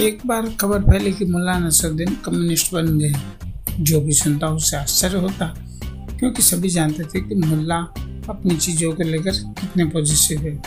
एक 0.00 0.20
बार 0.26 0.48
खबर 0.60 0.82
फैली 0.82 1.12
कि 1.12 1.24
मुल्ला 1.24 1.58
नसरुद्दीन 1.58 2.14
कम्युनिस्ट 2.24 2.72
बन 2.74 2.98
गए। 2.98 3.12
जो 3.80 4.00
भी 4.00 4.12
सुनता 4.12 4.48
उससे 4.48 4.76
आश्चर्य 4.76 5.18
होता, 5.18 5.46
क्योंकि 6.18 6.42
सभी 6.42 6.68
जानते 6.68 7.04
थे 7.04 7.20
कि 7.20 7.34
मुल्ला 7.34 7.76
अपनी 8.28 8.56
चीज़ों 8.56 8.92
को 8.92 9.02
लेकर 9.02 9.32
कितने 9.60 9.84
पॉजिटिव 9.84 10.40
है। 10.40 10.62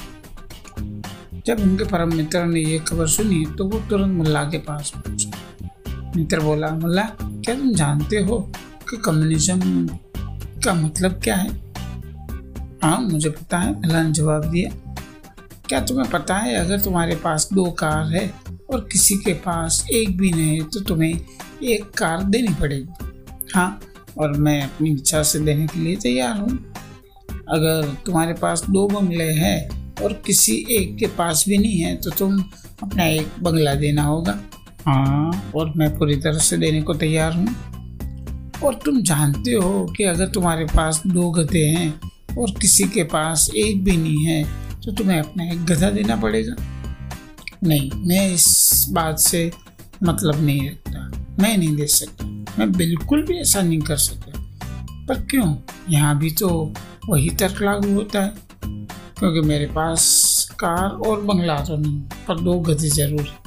जब 1.46 1.60
उनके 1.60 1.84
परम 1.84 2.16
मित्र 2.16 2.44
ने 2.46 2.60
ये 2.60 2.80
खबर 2.80 3.08
सुनी 3.08 3.46
तो 3.58 3.66
वो 3.66 3.80
तुरंत 3.80 4.14
मुल्ला 4.14 4.44
के 4.44 4.58
पास 4.58 4.94
पहुँचे। 4.96 5.32
मित्र 6.16 6.40
बोला, 6.40 6.70
मुल्ला, 6.70 7.04
क्या 7.22 7.56
तुम 7.56 7.74
जानते 7.74 8.20
हो 8.20 8.40
कि 8.90 8.98
कम्युनिज्म 8.98 9.88
का 10.66 10.74
मतलब 10.74 11.20
क्या 11.24 11.36
है? 11.36 11.50
हाँ 12.84 13.00
मुझे 13.02 13.30
पता 13.30 13.58
है, 13.58 13.74
मुल्ला 13.74 14.04
ने 14.04 14.12
जवाब 14.12 14.46
दिया। 14.46 14.96
क्या 15.70 15.80
तुम्हें 15.80 16.10
पता 16.10 16.38
है, 16.38 16.56
अगर 16.56 16.80
तुम्हारे 16.80 17.16
पास 17.16 17.50
दो 17.54 17.66
कार 17.72 18.06
है 18.06 18.55
और 18.76 18.88
किसी 18.92 19.16
के 19.18 19.34
पास 19.42 19.86
एक 19.94 20.18
भी 20.18 20.30
नहीं 20.32 20.58
है 20.58 20.64
तो 20.70 20.80
तुम्हें 20.80 21.10
एक 21.10 21.84
कार 21.98 22.24
देनी 22.26 22.54
पड़ेगी। 22.54 23.12
हाँ 23.54 23.80
और 24.18 24.32
मैं 24.38 24.62
अपनी 24.62 24.92
इच्छा 24.92 25.22
से 25.24 25.40
देने 25.40 25.68
के 25.68 25.80
लिए 25.80 25.96
तैयार 25.96 26.38
हूँ। 26.38 26.58
अगर 27.50 27.94
तुम्हारे 28.06 28.34
पास 28.34 28.64
दो 28.70 28.88
बंगले 28.88 29.30
हैं 29.34 29.94
और 30.04 30.14
किसी 30.26 30.56
एक 30.72 30.96
के 30.98 31.08
पास 31.18 31.46
भी 31.48 31.58
नहीं 31.58 31.80
है 31.80 31.96
तो 31.96 32.12
तुम 32.12 32.38
अपना 32.84 33.06
एक 33.06 33.40
बंगला 33.40 33.76
देना 33.76 34.04
होगा। 34.04 34.40
हाँ 34.86 35.52
और 35.56 35.74
मैं 35.78 35.90
पूरी 35.98 36.16
तरह 36.18 36.40
से 36.40 36.58
देने 36.58 36.82
को 36.82 36.94
तैयार 36.96 37.34
हूँ। 37.34 37.56
और 38.64 38.80
तुम 38.86 39.02
जानते 39.04 39.54
हो 39.54 39.86
कि 39.98 40.04
अगर 40.04 40.28
तुम्हारे 40.28 40.66
पास 40.66 41.02
दो 41.08 41.32
गधे 41.32 41.66
हैं 41.68 41.90
और 42.38 42.52
किसी 42.62 42.84
के 42.90 43.04
पास 43.10 43.50
एक 43.56 43.84
भी 43.84 43.98
नहीं 43.98 44.26
है 44.26 44.44
तो 44.82 44.92
तुम्हें 44.92 45.20
अपना 45.20 45.52
एक 45.52 45.66
गधा 45.66 45.90
देना 45.92 46.16
पड़ेगा। 46.16 46.56
नहीं, 47.66 47.92
मैं 47.96 48.34
इस 48.34 48.88
बात 48.90 49.20
से 49.20 49.52
मतलब 50.04 50.44
नहीं 50.44 50.70
रखता। 50.70 51.12
मैं 51.44 51.58
नहीं 51.58 51.76
दे 51.76 51.88
सकता। 51.88 52.26
मैं 52.60 52.72
बिल्कुल 52.72 53.26
भी 53.26 53.34
ऐसा 53.34 53.62
नहीं 53.62 53.80
कर 53.80 53.98
सकता। 53.98 54.32
पर 55.08 55.16
क्यों? 55.22 55.56
यहाँ 55.90 56.18
भी 56.18 56.32
तो 56.32 56.74
वही 57.10 57.30
तर्क 57.30 57.62
लागू 57.62 57.94
होता 57.94 58.22
है। 58.22 58.34
क्योंकि 59.20 59.48
मेरे 59.48 59.66
पास 59.66 60.48
कार 60.60 60.90
और 60.90 61.22
बंगला 61.22 61.60
तो 61.60 61.78
नहीं, 61.78 62.02
पर 62.02 62.40
दो 62.40 62.60
गधे 62.60 62.90
ज़रूर 62.90 63.22
है। 63.22 63.46